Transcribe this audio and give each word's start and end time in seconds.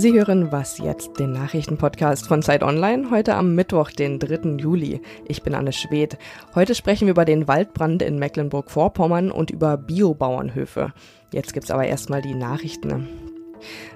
Sie 0.00 0.14
hören 0.14 0.50
Was 0.50 0.78
jetzt, 0.78 1.18
den 1.20 1.32
Nachrichtenpodcast 1.32 2.26
von 2.26 2.40
Zeit 2.40 2.62
Online, 2.62 3.10
heute 3.10 3.34
am 3.34 3.54
Mittwoch, 3.54 3.90
den 3.90 4.18
3. 4.18 4.56
Juli. 4.56 5.02
Ich 5.28 5.42
bin 5.42 5.54
Anne 5.54 5.74
Schwedt. 5.74 6.16
Heute 6.54 6.74
sprechen 6.74 7.04
wir 7.04 7.10
über 7.10 7.26
den 7.26 7.46
Waldbrand 7.46 8.00
in 8.00 8.18
Mecklenburg-Vorpommern 8.18 9.30
und 9.30 9.50
über 9.50 9.76
Biobauernhöfe. 9.76 10.94
Jetzt 11.34 11.52
gibt's 11.52 11.70
aber 11.70 11.86
erstmal 11.86 12.22
die 12.22 12.34
Nachrichten. 12.34 13.29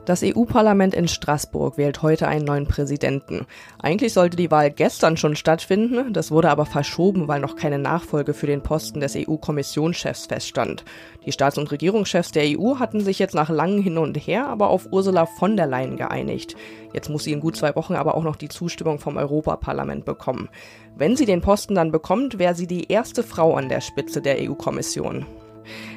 Das 0.05 0.23
EU-Parlament 0.23 0.95
in 0.95 1.09
Straßburg 1.09 1.79
wählt 1.79 2.03
heute 2.03 2.29
einen 2.29 2.45
neuen 2.45 2.67
Präsidenten. 2.67 3.47
Eigentlich 3.81 4.13
sollte 4.13 4.37
die 4.37 4.51
Wahl 4.51 4.71
gestern 4.71 5.17
schon 5.17 5.37
stattfinden, 5.37 6.13
das 6.13 6.31
wurde 6.31 6.51
aber 6.51 6.67
verschoben, 6.67 7.29
weil 7.29 7.41
noch 7.41 7.57
keine 7.57 7.79
Nachfolge 7.79 8.35
für 8.35 8.47
den 8.47 8.63
Posten 8.63 9.01
des 9.01 9.17
EU-Kommissionschefs 9.17 10.27
feststand. 10.27 10.85
Die 11.27 11.33
Staats- 11.33 11.59
und 11.59 11.71
Regierungschefs 11.71 12.33
der 12.33 12.59
EU 12.59 12.77
hatten 12.79 13.01
sich 13.01 13.19
jetzt 13.19 13.35
nach 13.35 13.49
langem 13.49 13.83
Hin 13.83 13.99
und 13.99 14.17
Her 14.17 14.47
aber 14.47 14.69
auf 14.69 14.89
Ursula 14.91 15.27
von 15.27 15.57
der 15.57 15.67
Leyen 15.67 15.97
geeinigt. 15.97 16.57
Jetzt 16.93 17.09
muss 17.09 17.25
sie 17.25 17.33
in 17.33 17.41
gut 17.41 17.57
zwei 17.57 17.75
Wochen 17.77 17.95
aber 17.95 18.15
auch 18.15 18.23
noch 18.23 18.37
die 18.37 18.49
Zustimmung 18.49 18.99
vom 18.99 19.17
Europaparlament 19.17 20.05
bekommen. 20.05 20.49
Wenn 20.97 21.17
sie 21.17 21.27
den 21.27 21.41
Posten 21.41 21.75
dann 21.75 21.91
bekommt, 21.91 22.39
wäre 22.39 22.55
sie 22.55 22.67
die 22.67 22.91
erste 22.91 23.23
Frau 23.23 23.55
an 23.55 23.69
der 23.69 23.81
Spitze 23.81 24.21
der 24.21 24.37
EU-Kommission. 24.41 25.27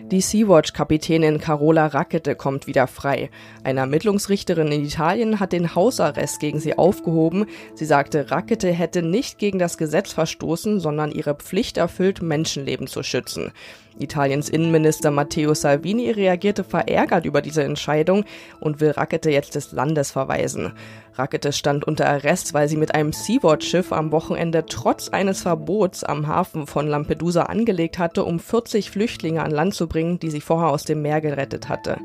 Die 0.09 0.21
Sea-Watch-Kapitänin 0.21 1.37
Carola 1.37 1.87
Rackete 1.87 2.35
kommt 2.35 2.65
wieder 2.65 2.87
frei. 2.87 3.29
Eine 3.65 3.81
Ermittlungsrichterin 3.81 4.71
in 4.71 4.85
Italien 4.85 5.41
hat 5.41 5.51
den 5.51 5.75
Hausarrest 5.75 6.39
gegen 6.39 6.61
sie 6.61 6.77
aufgehoben. 6.77 7.45
Sie 7.75 7.83
sagte, 7.83 8.31
Rackete 8.31 8.71
hätte 8.71 9.01
nicht 9.01 9.37
gegen 9.37 9.59
das 9.59 9.77
Gesetz 9.77 10.13
verstoßen, 10.13 10.79
sondern 10.79 11.11
ihre 11.11 11.35
Pflicht 11.35 11.75
erfüllt, 11.75 12.21
Menschenleben 12.21 12.87
zu 12.87 13.03
schützen. 13.03 13.51
Italiens 13.99 14.49
Innenminister 14.49 15.11
Matteo 15.11 15.53
Salvini 15.53 16.11
reagierte 16.11 16.63
verärgert 16.63 17.25
über 17.25 17.41
diese 17.41 17.63
Entscheidung 17.63 18.25
und 18.59 18.79
will 18.79 18.91
Rackete 18.91 19.31
jetzt 19.31 19.55
des 19.55 19.71
Landes 19.71 20.11
verweisen. 20.11 20.73
Rackete 21.15 21.51
stand 21.51 21.85
unter 21.85 22.07
Arrest, 22.07 22.53
weil 22.53 22.67
sie 22.67 22.77
mit 22.77 22.93
einem 22.93 23.11
Sea-Watch-Schiff 23.11 23.91
am 23.91 24.11
Wochenende 24.11 24.65
trotz 24.67 25.09
eines 25.09 25.41
Verbots 25.41 26.03
am 26.03 26.27
Hafen 26.27 26.67
von 26.67 26.87
Lampedusa 26.87 27.43
angelegt 27.43 27.97
hatte, 27.97 28.23
um 28.23 28.39
40 28.39 28.91
Flüchtlinge 28.91 29.41
an 29.41 29.49
Land 29.49 29.73
zu 29.73 29.87
bringen, 29.87 29.96
die 30.19 30.29
sie 30.29 30.41
vorher 30.41 30.69
aus 30.69 30.83
dem 30.83 31.01
Meer 31.01 31.21
gerettet 31.21 31.69
hatte. 31.69 31.97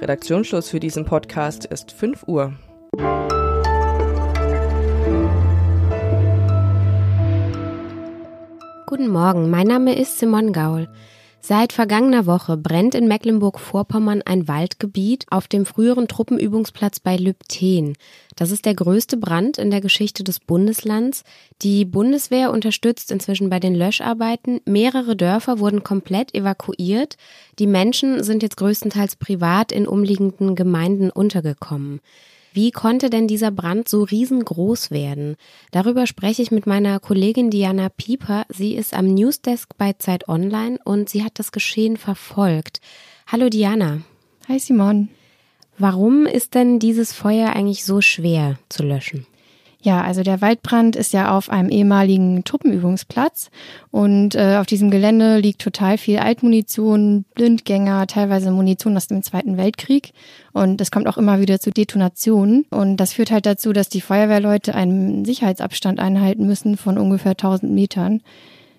Redaktionsschluss 0.00 0.68
für 0.68 0.80
diesen 0.80 1.04
Podcast 1.04 1.64
ist 1.64 1.92
5 1.92 2.24
Uhr. 2.28 2.52
Guten 8.86 9.08
Morgen, 9.08 9.50
mein 9.50 9.66
Name 9.66 9.98
ist 9.98 10.18
Simon 10.18 10.52
Gaul. 10.52 10.88
Seit 11.40 11.72
vergangener 11.72 12.26
Woche 12.26 12.56
brennt 12.56 12.94
in 12.94 13.08
Mecklenburg-Vorpommern 13.08 14.22
ein 14.22 14.48
Waldgebiet 14.48 15.24
auf 15.30 15.46
dem 15.48 15.66
früheren 15.66 16.08
Truppenübungsplatz 16.08 17.00
bei 17.00 17.16
Lübten. 17.16 17.94
Das 18.36 18.50
ist 18.50 18.66
der 18.66 18.74
größte 18.74 19.16
Brand 19.16 19.56
in 19.56 19.70
der 19.70 19.80
Geschichte 19.80 20.24
des 20.24 20.40
Bundeslands. 20.40 21.22
Die 21.62 21.84
Bundeswehr 21.84 22.50
unterstützt 22.50 23.10
inzwischen 23.10 23.50
bei 23.50 23.60
den 23.60 23.74
Löscharbeiten. 23.74 24.60
Mehrere 24.64 25.16
Dörfer 25.16 25.58
wurden 25.58 25.84
komplett 25.84 26.34
evakuiert. 26.34 27.16
Die 27.58 27.66
Menschen 27.66 28.22
sind 28.24 28.42
jetzt 28.42 28.56
größtenteils 28.56 29.16
privat 29.16 29.72
in 29.72 29.86
umliegenden 29.86 30.54
Gemeinden 30.54 31.10
untergekommen. 31.10 32.00
Wie 32.58 32.72
konnte 32.72 33.08
denn 33.08 33.28
dieser 33.28 33.52
Brand 33.52 33.88
so 33.88 34.02
riesengroß 34.02 34.90
werden? 34.90 35.36
Darüber 35.70 36.08
spreche 36.08 36.42
ich 36.42 36.50
mit 36.50 36.66
meiner 36.66 36.98
Kollegin 36.98 37.50
Diana 37.50 37.88
Pieper. 37.88 38.46
Sie 38.48 38.74
ist 38.74 38.94
am 38.94 39.06
Newsdesk 39.06 39.78
bei 39.78 39.92
Zeit 39.92 40.28
Online 40.28 40.80
und 40.82 41.08
sie 41.08 41.22
hat 41.22 41.38
das 41.38 41.52
Geschehen 41.52 41.96
verfolgt. 41.96 42.80
Hallo 43.28 43.48
Diana. 43.48 44.02
Hi 44.48 44.58
Simon. 44.58 45.08
Warum 45.78 46.26
ist 46.26 46.56
denn 46.56 46.80
dieses 46.80 47.12
Feuer 47.12 47.50
eigentlich 47.50 47.84
so 47.84 48.00
schwer 48.00 48.58
zu 48.68 48.82
löschen? 48.82 49.24
Ja, 49.80 50.02
also 50.02 50.24
der 50.24 50.40
Waldbrand 50.40 50.96
ist 50.96 51.12
ja 51.12 51.36
auf 51.36 51.50
einem 51.50 51.68
ehemaligen 51.68 52.42
Truppenübungsplatz 52.42 53.48
und 53.92 54.34
äh, 54.34 54.56
auf 54.56 54.66
diesem 54.66 54.90
Gelände 54.90 55.38
liegt 55.38 55.60
total 55.60 55.98
viel 55.98 56.18
Altmunition, 56.18 57.24
Blindgänger, 57.36 58.08
teilweise 58.08 58.50
Munition 58.50 58.96
aus 58.96 59.06
dem 59.06 59.22
Zweiten 59.22 59.56
Weltkrieg 59.56 60.14
und 60.52 60.80
es 60.80 60.90
kommt 60.90 61.06
auch 61.06 61.16
immer 61.16 61.40
wieder 61.40 61.60
zu 61.60 61.70
Detonationen 61.70 62.66
und 62.70 62.96
das 62.96 63.12
führt 63.12 63.30
halt 63.30 63.46
dazu, 63.46 63.72
dass 63.72 63.88
die 63.88 64.00
Feuerwehrleute 64.00 64.74
einen 64.74 65.24
Sicherheitsabstand 65.24 66.00
einhalten 66.00 66.48
müssen 66.48 66.76
von 66.76 66.98
ungefähr 66.98 67.32
1000 67.32 67.72
Metern. 67.72 68.20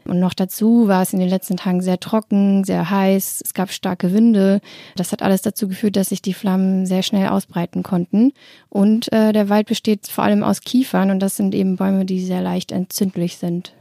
Und 0.06 0.20
noch 0.20 0.34
dazu 0.34 0.88
war 0.88 1.04
es 1.04 1.14
in 1.14 1.20
den 1.20 1.30
letzten 1.30 1.58
Tagen 1.58 1.82
sehr 1.82 2.00
trocken, 2.00 2.64
sehr 2.64 2.90
heiß, 2.90 3.42
es 3.44 3.54
gab 3.54 3.72
starke 3.72 4.14
Winde. 4.14 4.62
Das 4.96 5.12
hat 5.12 5.22
alles 5.22 5.42
dazu 5.42 5.68
geführt, 5.68 5.96
dass 5.96 6.10
sich 6.10 6.22
die 6.22 6.34
Flammen 6.34 6.86
sehr 6.86 7.04
schnell 7.04 7.30
ausbreiten 7.30 7.84
konnten. 7.84 8.34
Und 8.70 9.12
äh, 9.12 9.34
der 9.34 9.50
Wald 9.50 9.68
besteht 9.68 10.08
vor 10.08 10.24
allem 10.24 10.44
aus 10.44 10.62
Kiefern 10.62 11.12
und 11.12 11.20
das 11.20 11.36
sind 11.36 11.54
eben 11.54 11.76
Bäume, 11.76 12.06
die 12.06 12.24
sehr 12.24 12.42
leicht 12.42 12.72
entzündlich 12.72 13.38
sind. 13.38 13.74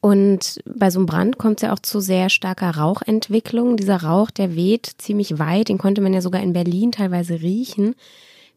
Und 0.00 0.60
bei 0.64 0.90
so 0.90 0.98
einem 0.98 1.06
Brand 1.06 1.36
kommt 1.36 1.58
es 1.58 1.62
ja 1.66 1.74
auch 1.74 1.78
zu 1.78 2.00
sehr 2.00 2.30
starker 2.30 2.70
Rauchentwicklung. 2.70 3.76
Dieser 3.76 4.02
Rauch, 4.02 4.30
der 4.30 4.56
weht 4.56 4.90
ziemlich 4.96 5.38
weit, 5.38 5.68
den 5.68 5.76
konnte 5.76 6.00
man 6.00 6.14
ja 6.14 6.22
sogar 6.22 6.42
in 6.42 6.54
Berlin 6.54 6.90
teilweise 6.90 7.42
riechen. 7.42 7.94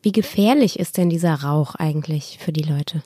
Wie 0.02 0.14
gefährlich 0.14 0.80
ist 0.80 0.98
denn 0.98 1.10
dieser 1.10 1.34
Rauch 1.34 1.76
eigentlich 1.76 2.38
für 2.40 2.54
die 2.54 2.64
Leute? 2.64 3.04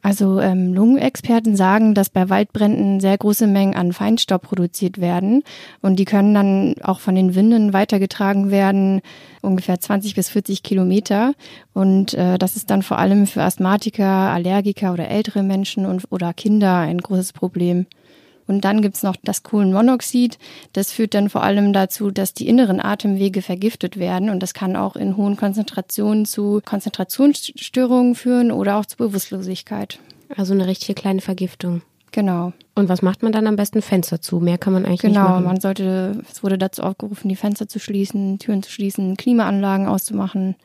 Also 0.00 0.40
ähm, 0.40 0.74
Lungenexperten 0.74 1.56
sagen, 1.56 1.94
dass 1.94 2.08
bei 2.08 2.28
Waldbränden 2.28 3.00
sehr 3.00 3.18
große 3.18 3.48
Mengen 3.48 3.74
an 3.74 3.92
Feinstaub 3.92 4.42
produziert 4.42 5.00
werden 5.00 5.42
und 5.82 5.96
die 5.96 6.04
können 6.04 6.34
dann 6.34 6.74
auch 6.82 7.00
von 7.00 7.16
den 7.16 7.34
Winden 7.34 7.72
weitergetragen 7.72 8.52
werden, 8.52 9.00
ungefähr 9.42 9.80
20 9.80 10.14
bis 10.14 10.28
40 10.28 10.62
Kilometer. 10.62 11.34
Und 11.74 12.14
äh, 12.14 12.38
das 12.38 12.54
ist 12.54 12.70
dann 12.70 12.82
vor 12.82 12.98
allem 12.98 13.26
für 13.26 13.42
Asthmatiker, 13.42 14.06
Allergiker 14.06 14.92
oder 14.92 15.08
ältere 15.08 15.42
Menschen 15.42 15.84
und, 15.84 16.04
oder 16.10 16.32
Kinder 16.32 16.76
ein 16.76 16.98
großes 16.98 17.32
Problem. 17.32 17.86
Und 18.48 18.64
dann 18.64 18.82
gibt's 18.82 19.02
noch 19.02 19.14
das 19.22 19.42
Kohlenmonoxid. 19.42 20.38
Das 20.72 20.90
führt 20.90 21.14
dann 21.14 21.30
vor 21.30 21.42
allem 21.42 21.72
dazu, 21.72 22.10
dass 22.10 22.34
die 22.34 22.48
inneren 22.48 22.80
Atemwege 22.80 23.42
vergiftet 23.42 23.98
werden. 23.98 24.30
Und 24.30 24.42
das 24.42 24.54
kann 24.54 24.74
auch 24.74 24.96
in 24.96 25.16
hohen 25.16 25.36
Konzentrationen 25.36 26.24
zu 26.24 26.60
Konzentrationsstörungen 26.64 28.14
führen 28.14 28.50
oder 28.50 28.78
auch 28.78 28.86
zu 28.86 28.96
Bewusstlosigkeit. 28.96 30.00
Also 30.36 30.54
eine 30.54 30.66
richtige 30.66 30.94
kleine 30.94 31.20
Vergiftung. 31.20 31.82
Genau. 32.10 32.52
Und 32.74 32.88
was 32.88 33.02
macht 33.02 33.22
man 33.22 33.32
dann 33.32 33.46
am 33.46 33.56
besten? 33.56 33.82
Fenster 33.82 34.20
zu. 34.20 34.40
Mehr 34.40 34.58
kann 34.58 34.72
man 34.72 34.84
eigentlich 34.84 35.00
genau, 35.00 35.20
nicht 35.20 35.28
machen. 35.28 35.36
Genau, 35.38 35.48
man 35.48 35.60
sollte, 35.60 36.22
es 36.30 36.42
wurde 36.42 36.58
dazu 36.58 36.82
aufgerufen, 36.82 37.28
die 37.28 37.36
Fenster 37.36 37.68
zu 37.68 37.78
schließen, 37.78 38.38
Türen 38.38 38.62
zu 38.62 38.70
schließen, 38.70 39.16
Klimaanlagen 39.16 39.86
auszumachen. 39.86 40.56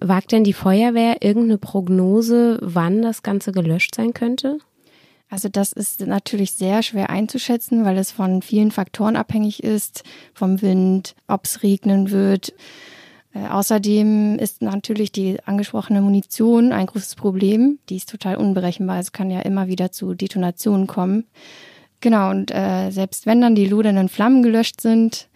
Wagt 0.00 0.32
denn 0.32 0.44
die 0.44 0.52
Feuerwehr 0.52 1.22
irgendeine 1.22 1.58
Prognose, 1.58 2.58
wann 2.60 3.02
das 3.02 3.22
Ganze 3.22 3.52
gelöscht 3.52 3.94
sein 3.94 4.14
könnte? 4.14 4.58
Also 5.32 5.48
das 5.48 5.72
ist 5.72 6.06
natürlich 6.06 6.52
sehr 6.52 6.82
schwer 6.82 7.08
einzuschätzen, 7.08 7.86
weil 7.86 7.96
es 7.96 8.10
von 8.10 8.42
vielen 8.42 8.70
Faktoren 8.70 9.16
abhängig 9.16 9.62
ist, 9.62 10.04
vom 10.34 10.60
Wind, 10.60 11.14
ob 11.26 11.46
es 11.46 11.62
regnen 11.62 12.10
wird. 12.10 12.52
Äh, 13.32 13.46
außerdem 13.46 14.38
ist 14.38 14.60
natürlich 14.60 15.10
die 15.10 15.42
angesprochene 15.42 16.02
Munition 16.02 16.70
ein 16.72 16.84
großes 16.84 17.14
Problem. 17.14 17.78
Die 17.88 17.96
ist 17.96 18.10
total 18.10 18.36
unberechenbar. 18.36 18.98
Es 18.98 19.12
kann 19.12 19.30
ja 19.30 19.40
immer 19.40 19.68
wieder 19.68 19.90
zu 19.90 20.12
Detonationen 20.12 20.86
kommen. 20.86 21.24
Genau, 22.02 22.28
und 22.28 22.50
äh, 22.50 22.90
selbst 22.90 23.24
wenn 23.24 23.40
dann 23.40 23.54
die 23.54 23.64
lodernden 23.64 24.10
Flammen 24.10 24.42
gelöscht 24.42 24.82
sind, 24.82 25.30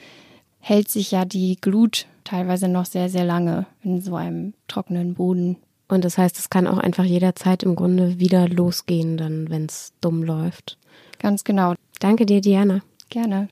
hält 0.58 0.90
sich 0.90 1.10
ja 1.10 1.24
die 1.24 1.56
Glut 1.58 2.06
teilweise 2.22 2.68
noch 2.68 2.84
sehr, 2.84 3.08
sehr 3.08 3.24
lange 3.24 3.64
in 3.82 4.02
so 4.02 4.14
einem 4.14 4.52
trockenen 4.68 5.14
Boden. 5.14 5.56
Und 5.88 6.04
das 6.04 6.18
heißt, 6.18 6.38
es 6.38 6.50
kann 6.50 6.66
auch 6.66 6.78
einfach 6.78 7.04
jederzeit 7.04 7.62
im 7.62 7.76
Grunde 7.76 8.18
wieder 8.18 8.48
losgehen, 8.48 9.16
dann, 9.16 9.50
wenn 9.50 9.66
es 9.66 9.92
dumm 10.00 10.22
läuft. 10.22 10.78
Ganz 11.18 11.44
genau. 11.44 11.74
Danke 12.00 12.26
dir, 12.26 12.40
Diana. 12.40 12.80
Gerne. 13.08 13.48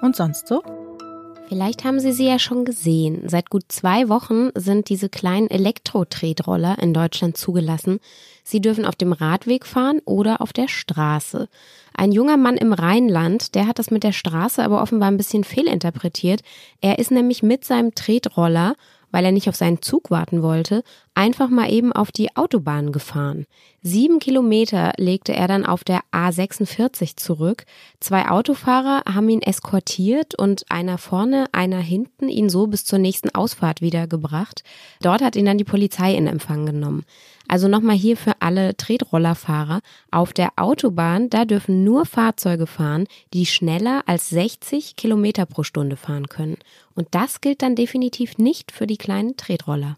Und 0.00 0.14
sonst 0.14 0.46
so? 0.46 0.62
Vielleicht 1.48 1.84
haben 1.84 2.00
Sie 2.00 2.12
sie 2.12 2.26
ja 2.26 2.38
schon 2.38 2.64
gesehen. 2.64 3.28
Seit 3.28 3.50
gut 3.50 3.64
zwei 3.68 4.08
Wochen 4.08 4.48
sind 4.54 4.88
diese 4.88 5.10
kleinen 5.10 5.50
Elektro-Tretroller 5.50 6.78
in 6.80 6.94
Deutschland 6.94 7.36
zugelassen. 7.36 8.00
Sie 8.42 8.60
dürfen 8.60 8.86
auf 8.86 8.96
dem 8.96 9.12
Radweg 9.12 9.66
fahren 9.66 10.00
oder 10.06 10.40
auf 10.40 10.52
der 10.52 10.68
Straße. 10.68 11.48
Ein 11.94 12.12
junger 12.12 12.38
Mann 12.38 12.56
im 12.56 12.72
Rheinland, 12.72 13.54
der 13.54 13.66
hat 13.66 13.78
das 13.78 13.90
mit 13.90 14.04
der 14.04 14.12
Straße 14.12 14.62
aber 14.64 14.82
offenbar 14.82 15.10
ein 15.10 15.18
bisschen 15.18 15.44
fehlinterpretiert. 15.44 16.40
Er 16.80 16.98
ist 16.98 17.10
nämlich 17.10 17.42
mit 17.42 17.64
seinem 17.64 17.94
Tretroller 17.94 18.74
weil 19.14 19.24
er 19.24 19.30
nicht 19.30 19.48
auf 19.48 19.54
seinen 19.54 19.80
Zug 19.80 20.10
warten 20.10 20.42
wollte, 20.42 20.82
einfach 21.14 21.48
mal 21.48 21.70
eben 21.70 21.92
auf 21.92 22.10
die 22.10 22.34
Autobahn 22.34 22.90
gefahren. 22.90 23.46
Sieben 23.80 24.18
Kilometer 24.18 24.92
legte 24.96 25.32
er 25.32 25.46
dann 25.46 25.64
auf 25.64 25.84
der 25.84 26.00
A46 26.10 27.16
zurück. 27.16 27.64
Zwei 28.00 28.28
Autofahrer 28.28 29.04
haben 29.06 29.28
ihn 29.28 29.40
eskortiert 29.40 30.36
und 30.36 30.68
einer 30.68 30.98
vorne, 30.98 31.46
einer 31.52 31.78
hinten 31.78 32.28
ihn 32.28 32.48
so 32.48 32.66
bis 32.66 32.84
zur 32.84 32.98
nächsten 32.98 33.32
Ausfahrt 33.32 33.80
wiedergebracht. 33.82 34.64
Dort 35.00 35.22
hat 35.22 35.36
ihn 35.36 35.44
dann 35.44 35.58
die 35.58 35.64
Polizei 35.64 36.12
in 36.12 36.26
Empfang 36.26 36.66
genommen. 36.66 37.04
Also 37.48 37.68
nochmal 37.68 37.96
hier 37.96 38.16
für 38.16 38.40
alle 38.40 38.76
Tretrollerfahrer. 38.76 39.80
Auf 40.10 40.32
der 40.32 40.52
Autobahn, 40.56 41.30
da 41.30 41.44
dürfen 41.44 41.84
nur 41.84 42.06
Fahrzeuge 42.06 42.66
fahren, 42.66 43.06
die 43.32 43.46
schneller 43.46 44.02
als 44.06 44.30
60 44.30 44.96
Kilometer 44.96 45.46
pro 45.46 45.62
Stunde 45.62 45.96
fahren 45.96 46.28
können. 46.28 46.58
Und 46.94 47.08
das 47.10 47.40
gilt 47.40 47.62
dann 47.62 47.76
definitiv 47.76 48.38
nicht 48.38 48.72
für 48.72 48.86
die 48.86 48.98
kleinen 48.98 49.36
Tretroller. 49.36 49.96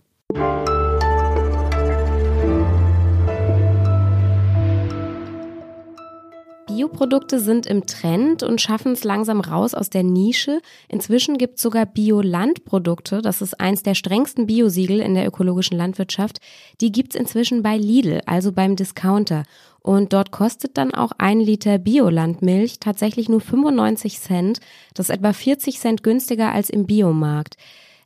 Bioprodukte 6.77 7.41
sind 7.41 7.65
im 7.65 7.87
Trend 7.87 8.43
und 8.43 8.61
schaffen 8.61 8.93
es 8.93 9.03
langsam 9.03 9.41
raus 9.41 9.73
aus 9.73 9.89
der 9.89 10.03
Nische. 10.03 10.61
Inzwischen 10.91 11.39
gibt 11.39 11.57
es 11.57 11.63
sogar 11.63 11.87
Biolandprodukte. 11.87 13.23
Das 13.23 13.41
ist 13.41 13.59
eins 13.59 13.83
der 13.83 13.95
strengsten 13.95 14.45
Biosiegel 14.47 15.01
in 15.01 15.15
der 15.15 15.27
ökologischen 15.27 15.79
Landwirtschaft. 15.79 16.39
Die 16.83 16.93
gibt 16.93 17.15
es 17.15 17.21
inzwischen 17.21 17.63
bei 17.63 17.79
Lidl, 17.79 18.21
also 18.27 18.53
beim 18.53 18.77
Discounter. 18.77 19.45
Und 19.81 20.13
dort 20.13 20.33
kostet 20.33 20.77
dann 20.77 20.93
auch 20.93 21.13
ein 21.17 21.41
Liter 21.41 21.79
Biolandmilch 21.79 22.79
tatsächlich 22.79 23.31
nur 23.31 23.41
95 23.41 24.21
Cent. 24.21 24.61
Das 24.93 25.09
ist 25.09 25.17
etwa 25.17 25.33
40 25.33 25.81
Cent 25.81 26.03
günstiger 26.03 26.53
als 26.53 26.69
im 26.69 26.85
Biomarkt. 26.85 27.57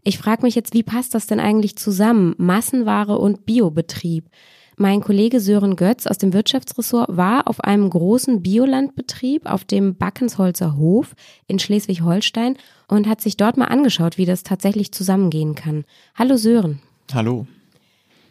Ich 0.05 0.17
frage 0.17 0.43
mich 0.43 0.55
jetzt, 0.55 0.75
wie 0.75 0.85
passt 0.85 1.17
das 1.17 1.27
denn 1.27 1.41
eigentlich 1.41 1.75
zusammen? 1.75 2.37
Massenware 2.39 3.19
und 3.19 3.47
Biobetrieb. 3.47 4.27
Mein 4.83 5.03
Kollege 5.03 5.41
Sören 5.41 5.77
Götz 5.77 6.07
aus 6.07 6.17
dem 6.17 6.33
Wirtschaftsressort 6.33 7.15
war 7.15 7.49
auf 7.49 7.61
einem 7.61 7.91
großen 7.91 8.41
Biolandbetrieb 8.41 9.45
auf 9.45 9.63
dem 9.63 9.95
Backensholzer 9.95 10.79
Hof 10.79 11.15
in 11.47 11.59
Schleswig-Holstein 11.59 12.57
und 12.89 13.07
hat 13.07 13.21
sich 13.21 13.37
dort 13.37 13.59
mal 13.59 13.67
angeschaut, 13.67 14.17
wie 14.17 14.25
das 14.25 14.43
tatsächlich 14.43 14.91
zusammengehen 14.91 15.55
kann. 15.55 15.85
Hallo 16.15 16.39
Sören. 16.39 16.81
Hallo. 17.13 17.47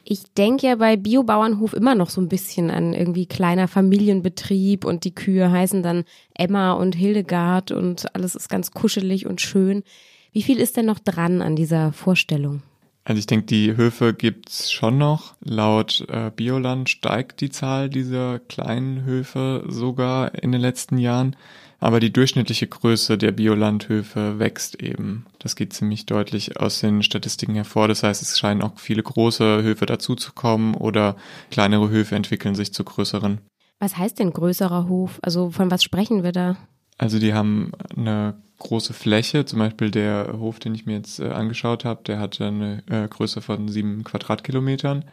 Ich 0.03 0.23
denke 0.35 0.65
ja 0.65 0.75
bei 0.77 0.97
Biobauernhof 0.97 1.73
immer 1.73 1.93
noch 1.93 2.09
so 2.09 2.19
ein 2.19 2.29
bisschen 2.29 2.71
an 2.71 2.95
irgendwie 2.95 3.27
kleiner 3.27 3.67
Familienbetrieb 3.67 4.85
und 4.85 5.03
die 5.03 5.13
Kühe 5.13 5.51
heißen 5.51 5.83
dann 5.83 6.03
Emma 6.33 6.71
und 6.71 6.95
Hildegard 6.95 7.69
und 7.69 8.15
alles 8.15 8.33
ist 8.33 8.49
ganz 8.49 8.71
kuschelig 8.71 9.27
und 9.27 9.39
schön. 9.39 9.83
Wie 10.31 10.41
viel 10.41 10.57
ist 10.57 10.77
denn 10.77 10.87
noch 10.87 10.97
dran 10.97 11.43
an 11.43 11.55
dieser 11.55 11.93
Vorstellung? 11.93 12.63
Also 13.09 13.17
ich 13.17 13.25
denke, 13.25 13.47
die 13.47 13.75
Höfe 13.75 14.13
gibt's 14.13 14.71
schon 14.71 14.99
noch. 14.99 15.33
Laut 15.43 16.05
äh, 16.09 16.29
Bioland 16.29 16.89
steigt 16.89 17.41
die 17.41 17.49
Zahl 17.49 17.89
dieser 17.89 18.37
kleinen 18.37 19.03
Höfe 19.03 19.63
sogar 19.67 20.35
in 20.35 20.51
den 20.51 20.61
letzten 20.61 20.99
Jahren. 20.99 21.35
Aber 21.79 21.99
die 21.99 22.13
durchschnittliche 22.13 22.67
Größe 22.67 23.17
der 23.17 23.31
Biolandhöfe 23.31 24.37
wächst 24.37 24.75
eben. 24.75 25.25
Das 25.39 25.55
geht 25.55 25.73
ziemlich 25.73 26.05
deutlich 26.05 26.59
aus 26.59 26.81
den 26.81 27.01
Statistiken 27.01 27.55
hervor. 27.55 27.87
Das 27.87 28.03
heißt, 28.03 28.21
es 28.21 28.37
scheinen 28.37 28.61
auch 28.61 28.77
viele 28.77 29.01
große 29.01 29.63
Höfe 29.63 29.87
dazuzukommen 29.87 30.75
oder 30.75 31.15
kleinere 31.49 31.89
Höfe 31.89 32.15
entwickeln 32.15 32.53
sich 32.53 32.75
zu 32.75 32.83
größeren. 32.83 33.39
Was 33.79 33.97
heißt 33.97 34.19
denn 34.19 34.33
größerer 34.33 34.87
Hof? 34.87 35.17
Also 35.23 35.49
von 35.49 35.71
was 35.71 35.83
sprechen 35.83 36.21
wir 36.21 36.31
da? 36.31 36.57
Also 36.99 37.17
die 37.17 37.33
haben 37.33 37.71
eine 37.97 38.35
große 38.59 38.93
Fläche. 38.93 39.45
Zum 39.45 39.59
Beispiel 39.59 39.91
der 39.91 40.35
Hof, 40.37 40.59
den 40.59 40.75
ich 40.75 40.85
mir 40.85 40.93
jetzt 40.93 41.19
äh, 41.19 41.29
angeschaut 41.29 41.85
habe, 41.85 42.03
der 42.03 42.19
hatte 42.19 42.45
eine 42.45 42.83
äh, 42.89 43.07
Größe 43.07 43.41
von 43.41 43.69
sieben 43.69 44.03
Quadratkilometern 44.03 45.05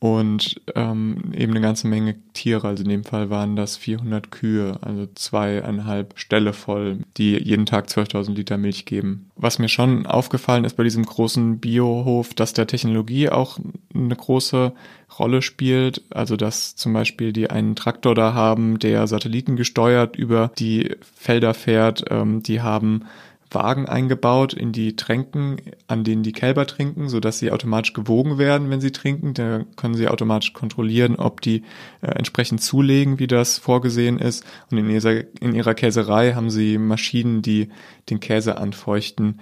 und 0.00 0.62
ähm, 0.74 1.30
eben 1.36 1.52
eine 1.52 1.60
ganze 1.60 1.86
Menge 1.86 2.16
Tiere. 2.32 2.66
Also 2.66 2.82
in 2.82 2.88
dem 2.88 3.04
Fall 3.04 3.28
waren 3.28 3.54
das 3.54 3.76
400 3.76 4.30
Kühe, 4.30 4.78
also 4.80 5.06
zweieinhalb 5.14 6.14
Ställe 6.18 6.54
voll, 6.54 7.00
die 7.18 7.36
jeden 7.36 7.66
Tag 7.66 7.86
12.000 7.88 8.32
Liter 8.32 8.56
Milch 8.56 8.86
geben. 8.86 9.30
Was 9.36 9.58
mir 9.58 9.68
schon 9.68 10.06
aufgefallen 10.06 10.64
ist 10.64 10.78
bei 10.78 10.84
diesem 10.84 11.04
großen 11.04 11.58
Biohof, 11.58 12.32
dass 12.32 12.54
der 12.54 12.66
Technologie 12.66 13.28
auch 13.28 13.58
eine 13.94 14.16
große 14.16 14.72
Rolle 15.18 15.42
spielt. 15.42 16.02
Also 16.08 16.36
dass 16.36 16.76
zum 16.76 16.94
Beispiel 16.94 17.34
die 17.34 17.50
einen 17.50 17.76
Traktor 17.76 18.14
da 18.14 18.32
haben, 18.32 18.78
der 18.78 19.06
Satelliten 19.06 19.56
gesteuert 19.56 20.16
über 20.16 20.50
die 20.58 20.96
Felder 21.14 21.52
fährt. 21.52 22.04
Ähm, 22.08 22.42
die 22.42 22.62
haben 22.62 23.04
Wagen 23.50 23.86
eingebaut 23.86 24.52
in 24.52 24.72
die 24.72 24.96
Tränken, 24.96 25.60
an 25.86 26.04
denen 26.04 26.22
die 26.22 26.32
Kälber 26.32 26.66
trinken, 26.66 27.08
so 27.08 27.20
dass 27.20 27.38
sie 27.38 27.50
automatisch 27.50 27.92
gewogen 27.92 28.38
werden, 28.38 28.70
wenn 28.70 28.80
sie 28.80 28.92
trinken. 28.92 29.34
Da 29.34 29.64
können 29.76 29.94
sie 29.94 30.08
automatisch 30.08 30.52
kontrollieren, 30.52 31.16
ob 31.16 31.40
die 31.40 31.64
äh, 32.00 32.08
entsprechend 32.08 32.62
zulegen, 32.62 33.18
wie 33.18 33.26
das 33.26 33.58
vorgesehen 33.58 34.18
ist. 34.18 34.44
Und 34.70 34.78
in 34.78 34.90
ihrer, 34.90 35.24
in 35.40 35.54
ihrer 35.54 35.74
Käserei 35.74 36.32
haben 36.34 36.50
sie 36.50 36.78
Maschinen, 36.78 37.42
die 37.42 37.68
den 38.08 38.20
Käse 38.20 38.58
anfeuchten. 38.58 39.40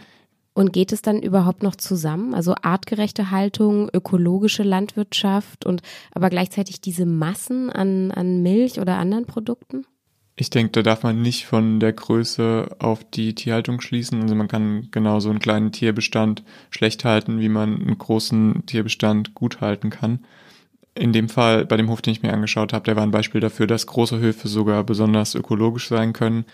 Und 0.55 0.73
geht 0.73 0.91
es 0.91 1.03
dann 1.03 1.23
überhaupt 1.23 1.63
noch 1.63 1.77
zusammen? 1.77 2.35
Also 2.35 2.55
artgerechte 2.63 3.31
Haltung, 3.31 3.89
ökologische 3.93 4.65
Landwirtschaft 4.65 5.65
und 5.65 5.83
aber 6.13 6.31
gleichzeitig 6.31 6.81
diese 6.81 7.07
Massen 7.07 7.71
an, 7.71 8.11
an 8.11 8.43
Milch 8.43 8.81
oder 8.81 8.97
anderen 8.97 9.27
Produkten? 9.27 9.87
Ich 10.41 10.51
denke, 10.51 10.71
da 10.71 10.83
darf 10.83 11.03
man 11.03 11.21
nicht 11.21 11.47
von 11.47 11.81
der 11.81 11.93
Größe 11.93 12.77
auf 12.79 13.03
die 13.03 13.35
Tierhaltung 13.35 13.81
schließen. 13.81 14.23
Also 14.23 14.37
man 14.37 14.47
kann 14.47 14.87
genauso 14.93 15.31
einen 15.31 15.41
kleinen 15.41 15.73
Tierbestand 15.73 16.45
schlecht 16.71 17.05
halten, 17.05 17.41
wie 17.41 17.49
man 17.49 17.75
einen 17.75 17.99
großen 17.99 18.65
Tierbestand 18.65 19.35
gut 19.35 19.61
halten 19.61 19.91
kann. 19.91 20.21
In 20.95 21.13
dem 21.13 21.29
Fall, 21.29 21.67
bei 21.67 21.77
dem 21.77 21.91
Hof, 21.91 22.03
den 22.03 22.13
ich 22.13 22.23
mir 22.23 22.33
angeschaut 22.33 22.73
habe, 22.73 22.85
der 22.85 22.95
war 22.95 23.03
ein 23.03 23.11
Beispiel 23.11 23.41
dafür, 23.41 23.67
dass 23.67 23.89
große 23.89 24.21
Höfe 24.21 24.47
sogar 24.47 24.85
besonders 24.85 25.35
ökologisch 25.35 25.89
sein 25.89 26.13
können, 26.13 26.45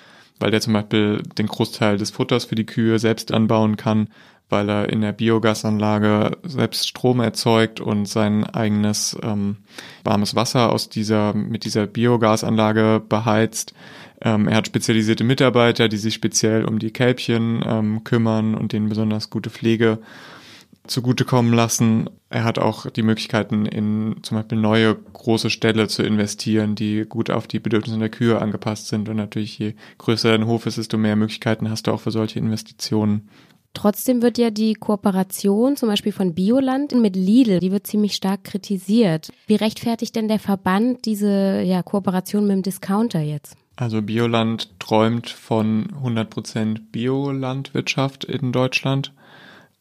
weil 0.41 0.51
der 0.51 0.63
zum 0.63 0.73
Beispiel 0.73 1.23
den 1.37 1.47
Großteil 1.47 1.99
des 1.99 2.11
Futters 2.11 2.47
für 2.47 2.55
die 2.55 2.67
Kühe 2.67 2.99
selbst 2.99 3.33
anbauen 3.33 3.77
kann 3.77 4.09
weil 4.49 4.69
er 4.69 4.89
in 4.89 5.01
der 5.01 5.13
Biogasanlage 5.13 6.37
selbst 6.43 6.89
Strom 6.89 7.21
erzeugt 7.21 7.81
und 7.81 8.07
sein 8.07 8.45
eigenes 8.45 9.17
ähm, 9.23 9.57
warmes 10.05 10.35
Wasser 10.35 10.71
aus 10.71 10.89
dieser, 10.89 11.35
mit 11.35 11.65
dieser 11.65 11.87
Biogasanlage 11.87 13.03
beheizt. 13.09 13.75
Ähm, 14.21 14.49
er 14.49 14.57
hat 14.57 14.67
spezialisierte 14.67 15.25
Mitarbeiter, 15.25 15.89
die 15.89 15.97
sich 15.97 16.15
speziell 16.15 16.65
um 16.65 16.79
die 16.79 16.93
Kälbchen 16.93 17.65
ähm, 17.67 18.05
kümmern 18.05 18.55
und 18.55 18.73
denen 18.73 18.89
besonders 18.89 19.31
gute 19.31 19.51
Pflege 19.51 19.99
zugutekommen 20.87 21.53
lassen. 21.53 22.11
Er 22.29 22.45
hat 22.45 22.59
auch 22.59 22.91
die 22.91 23.03
Möglichkeiten, 23.03 23.65
in 23.65 24.17
zum 24.23 24.37
Beispiel 24.37 24.59
neue 24.59 24.95
große 24.95 25.49
Ställe 25.49 25.89
zu 25.89 26.03
investieren, 26.03 26.75
die 26.75 27.05
gut 27.09 27.31
auf 27.31 27.47
die 27.47 27.59
Bedürfnisse 27.59 27.99
der 27.99 28.11
Kühe 28.11 28.41
angepasst 28.41 28.89
sind. 28.89 29.09
Und 29.09 29.17
natürlich, 29.17 29.59
je 29.59 29.75
größer 29.99 30.31
dein 30.31 30.47
Hof 30.47 30.67
ist, 30.67 30.79
desto 30.79 30.99
mehr 30.99 31.17
Möglichkeiten 31.17 31.71
hast 31.71 31.87
du 31.87 31.93
auch 31.93 32.01
für 32.01 32.11
solche 32.11 32.39
Investitionen. 32.39 33.29
Trotzdem 33.75 34.23
wird 34.23 34.39
ja 34.39 34.51
die 34.51 34.75
Kooperation 34.75 35.77
zum 35.77 35.89
Beispiel 35.89 36.13
von 36.13 36.35
Bioland 36.35 36.95
mit 36.95 37.17
Lidl, 37.17 37.59
die 37.59 37.73
wird 37.73 37.87
ziemlich 37.87 38.15
stark 38.15 38.45
kritisiert. 38.45 39.31
Wie 39.47 39.57
rechtfertigt 39.57 40.17
denn 40.17 40.29
der 40.29 40.39
Verband 40.39 41.05
diese 41.05 41.61
ja, 41.61 41.83
Kooperation 41.83 42.47
mit 42.47 42.53
dem 42.53 42.63
Discounter 42.63 43.21
jetzt? 43.21 43.57
Also 43.77 44.01
Bioland 44.01 44.79
träumt 44.79 45.29
von 45.29 45.89
100% 46.03 46.79
Biolandwirtschaft 46.93 48.25
in 48.25 48.53
Deutschland 48.53 49.13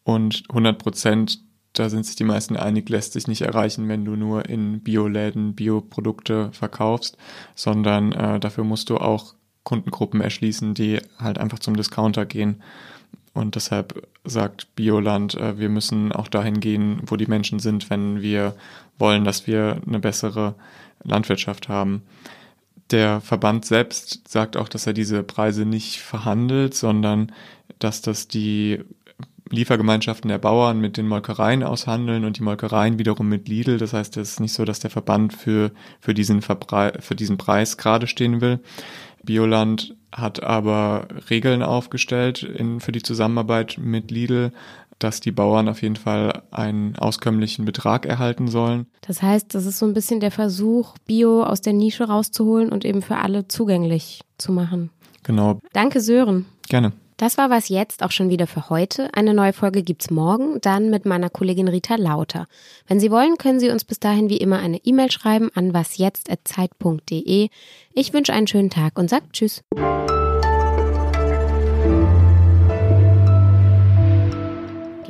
und 0.03 0.43
100% 0.50 1.38
da 1.73 1.89
sind 1.89 2.05
sich 2.05 2.15
die 2.15 2.23
meisten 2.23 2.55
einig, 2.55 2.88
lässt 2.89 3.13
sich 3.13 3.27
nicht 3.27 3.41
erreichen, 3.41 3.89
wenn 3.89 4.05
du 4.05 4.15
nur 4.15 4.47
in 4.47 4.81
Bioläden 4.81 5.55
Bioprodukte 5.55 6.51
verkaufst, 6.53 7.17
sondern 7.55 8.12
äh, 8.12 8.39
dafür 8.39 8.63
musst 8.63 8.91
du 8.91 8.97
auch 8.97 9.33
Kundengruppen 9.63 10.21
erschließen, 10.21 10.75
die 10.75 11.00
halt 11.17 11.39
einfach 11.39 11.59
zum 11.59 11.75
Discounter 11.75 12.25
gehen. 12.25 12.62
Und 13.33 13.55
deshalb 13.55 14.07
sagt 14.23 14.75
Bioland, 14.75 15.35
äh, 15.35 15.57
wir 15.57 15.69
müssen 15.69 16.11
auch 16.11 16.27
dahin 16.27 16.59
gehen, 16.59 17.01
wo 17.05 17.15
die 17.15 17.25
Menschen 17.25 17.59
sind, 17.59 17.89
wenn 17.89 18.21
wir 18.21 18.55
wollen, 18.99 19.23
dass 19.23 19.47
wir 19.47 19.81
eine 19.85 19.99
bessere 19.99 20.55
Landwirtschaft 21.03 21.67
haben. 21.67 22.03
Der 22.91 23.21
Verband 23.21 23.65
selbst 23.65 24.27
sagt 24.27 24.55
auch, 24.55 24.69
dass 24.69 24.85
er 24.85 24.93
diese 24.93 25.23
Preise 25.23 25.65
nicht 25.65 25.99
verhandelt, 25.99 26.75
sondern 26.75 27.31
dass 27.79 28.01
das 28.01 28.27
die 28.27 28.79
Liefergemeinschaften 29.49 30.29
der 30.29 30.37
Bauern 30.37 30.79
mit 30.79 30.97
den 30.97 31.07
Molkereien 31.07 31.63
aushandeln 31.63 32.25
und 32.25 32.37
die 32.37 32.43
Molkereien 32.43 32.99
wiederum 32.99 33.29
mit 33.29 33.47
Lidl. 33.47 33.77
Das 33.77 33.93
heißt, 33.93 34.17
es 34.17 34.31
ist 34.31 34.39
nicht 34.39 34.53
so, 34.53 34.65
dass 34.65 34.79
der 34.79 34.89
Verband 34.89 35.33
für, 35.33 35.71
für, 35.99 36.13
diesen, 36.13 36.41
für 36.41 37.15
diesen 37.15 37.37
Preis 37.37 37.77
gerade 37.77 38.07
stehen 38.07 38.41
will. 38.41 38.59
Bioland 39.23 39.95
hat 40.13 40.43
aber 40.43 41.08
Regeln 41.29 41.63
aufgestellt 41.63 42.43
in, 42.43 42.79
für 42.79 42.91
die 42.91 43.01
Zusammenarbeit 43.01 43.77
mit 43.79 44.12
Lidl, 44.12 44.51
dass 45.00 45.20
die 45.20 45.32
Bauern 45.32 45.67
auf 45.67 45.82
jeden 45.82 45.96
Fall 45.96 46.43
einen 46.51 46.96
auskömmlichen 46.98 47.65
Betrag 47.65 48.05
erhalten 48.05 48.48
sollen. 48.48 48.88
Das 49.01 49.22
heißt, 49.22 49.53
das 49.53 49.65
ist 49.65 49.79
so 49.79 49.86
ein 49.86 49.93
bisschen 49.93 50.20
der 50.20 50.32
Versuch, 50.32 50.96
Bio 51.05 51.43
aus 51.43 51.62
der 51.62 51.74
Nische 51.74 52.05
rauszuholen 52.05 52.70
und 52.70 52.86
eben 52.86 53.01
für 53.01 53.17
alle 53.17 53.48
zugänglich 53.48 54.22
zu 54.38 54.51
machen. 54.51 54.91
Genau. 55.24 55.60
Danke, 55.74 56.00
Sören. 56.00 56.46
Gerne. 56.70 56.93
Das 57.17 57.38
war 57.38 57.50
was 57.50 57.70
jetzt 57.70 58.03
auch 58.03 58.12
schon 58.12 58.29
wieder 58.29 58.48
für 58.48 58.70
heute. 58.70 59.13
Eine 59.13 59.34
neue 59.34 59.53
Folge 59.53 59.84
gibt's 59.84 60.10
morgen, 60.10 60.60
dann 60.62 60.89
mit 60.89 61.05
meiner 61.05 61.29
Kollegin 61.29 61.67
Rita 61.67 61.96
Lauter. 61.96 62.48
Wenn 62.88 63.00
Sie 63.00 63.12
wollen, 63.12 63.38
können 63.38 63.60
Sie 63.60 63.70
uns 63.70 63.86
bis 63.86 64.00
dahin 64.00 64.29
wie 64.29 64.38
immer 64.38 64.60
eine 64.60 64.77
E-Mail 64.84 65.12
schreiben 65.12 65.50
an 65.53 65.74
wasjetzt@zeit.de. 65.74 67.50
Ich 67.93 68.13
wünsche 68.13 68.34
einen 68.34 68.48
schönen 68.48 68.70
Tag 68.70 68.98
und 68.98 69.10
sage 69.10 69.25
Tschüss. 69.32 69.63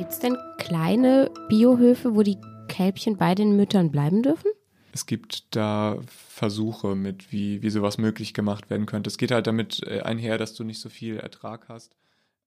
Gibt's 0.04 0.18
denn 0.18 0.36
kleine 0.58 1.30
Biohöfe, 1.48 2.14
wo 2.14 2.22
die 2.22 2.36
Kälbchen 2.68 3.16
bei 3.16 3.34
den 3.34 3.56
Müttern 3.56 3.90
bleiben 3.90 4.22
dürfen? 4.22 4.50
Es 4.92 5.06
gibt 5.06 5.56
da 5.56 5.96
Versuche 6.06 6.94
mit, 6.94 7.32
wie, 7.32 7.62
wie 7.62 7.70
sowas 7.70 7.96
möglich 7.96 8.34
gemacht 8.34 8.68
werden 8.68 8.84
könnte. 8.84 9.08
Es 9.08 9.16
geht 9.16 9.30
halt 9.30 9.46
damit 9.46 9.82
äh, 9.86 10.02
einher, 10.02 10.36
dass 10.36 10.52
du 10.52 10.62
nicht 10.62 10.78
so 10.78 10.90
viel 10.90 11.16
Ertrag 11.16 11.70
hast 11.70 11.96